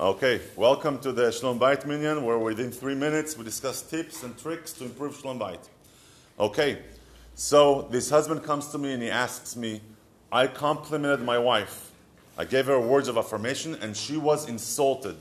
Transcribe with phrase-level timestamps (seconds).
[0.00, 4.38] Okay, welcome to the Shalom Bait Minyan, where within three minutes we discuss tips and
[4.38, 5.58] tricks to improve Shalom Bait.
[6.38, 6.78] Okay,
[7.34, 9.80] so this husband comes to me and he asks me,
[10.30, 11.90] I complimented my wife.
[12.38, 15.16] I gave her words of affirmation and she was insulted.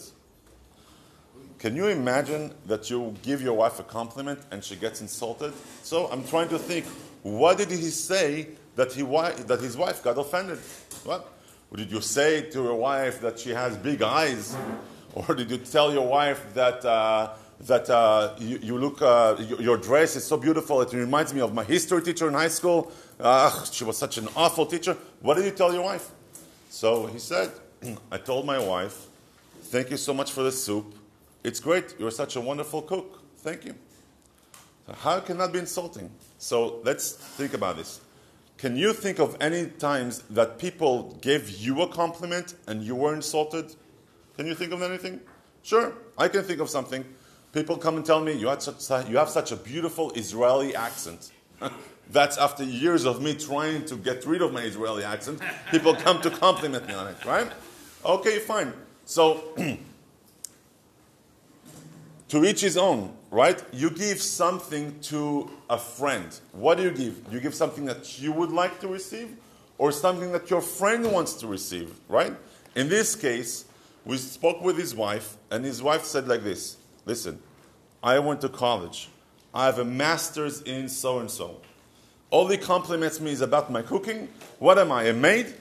[1.57, 5.53] Can you imagine that you give your wife a compliment and she gets insulted?
[5.81, 6.85] So I'm trying to think,
[7.23, 10.59] what did he say that, he, that his wife got offended?
[11.03, 11.33] What?
[11.75, 14.55] Did you say to your wife that she has big eyes?
[15.13, 19.77] Or did you tell your wife that, uh, that uh, you, you, look, uh, your
[19.77, 22.91] dress is so beautiful, it reminds me of my history teacher in high school?
[23.71, 24.95] she was such an awful teacher.
[25.21, 26.09] What did you tell your wife?
[26.69, 27.51] So he said,
[28.11, 29.07] I told my wife,
[29.63, 30.95] thank you so much for the soup.
[31.43, 31.95] It's great.
[31.97, 33.21] You're such a wonderful cook.
[33.37, 33.75] Thank you.
[34.99, 36.09] How can that be insulting?
[36.37, 38.01] So let's think about this.
[38.57, 43.13] Can you think of any times that people gave you a compliment and you were
[43.13, 43.75] insulted?
[44.35, 45.19] Can you think of anything?
[45.61, 47.05] Sure, I can think of something.
[47.53, 51.31] People come and tell me, you, such, you have such a beautiful Israeli accent.
[52.09, 55.41] That's after years of me trying to get rid of my Israeli accent.
[55.69, 57.51] People come to compliment me on it, right?
[58.05, 58.73] Okay, fine.
[59.05, 59.43] So,
[62.29, 63.61] to each his own, right?
[63.71, 66.37] You give something to a friend.
[66.51, 67.21] What do you give?
[67.31, 69.35] You give something that you would like to receive
[69.77, 72.35] or something that your friend wants to receive, right?
[72.75, 73.65] In this case,
[74.05, 77.39] we spoke with his wife, and his wife said like this Listen,
[78.03, 79.09] I went to college.
[79.53, 81.61] I have a master's in so and so.
[82.29, 84.27] All he compliments me is about my cooking.
[84.59, 85.53] What am I, a maid?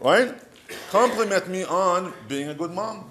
[0.00, 0.34] Right?
[0.90, 3.10] Compliment me on being a good mom.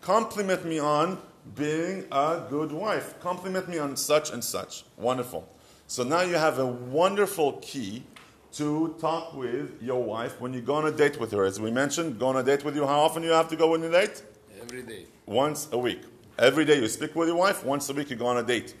[0.00, 1.18] Compliment me on
[1.54, 3.18] being a good wife.
[3.20, 4.84] Compliment me on such and such.
[4.96, 5.48] Wonderful.
[5.86, 8.04] So now you have a wonderful key
[8.52, 11.44] to talk with your wife when you go on a date with her.
[11.44, 12.86] As we mentioned, go on a date with you.
[12.86, 14.22] How often you have to go on a date?
[14.60, 15.06] Every day.
[15.26, 16.02] Once a week.
[16.38, 17.64] Every day you speak with your wife.
[17.64, 18.74] Once a week you go on a date.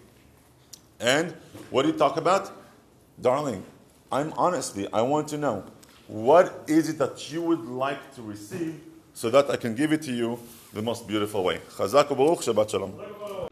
[1.00, 1.34] And
[1.70, 2.52] what do you talk about?
[3.20, 3.64] Darling,
[4.10, 5.64] I'm honestly, I want to know
[6.06, 8.80] what is it that you would like to receive
[9.14, 10.38] so that I can give it to you
[10.72, 11.60] the most beautiful way.
[11.76, 13.51] Chazak Shabbat Shalom.